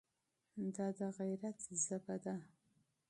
دا 0.75 0.87
د 0.97 0.99
غیرت 1.17 1.59
ژبه 1.83 2.15
ده. 2.23 2.35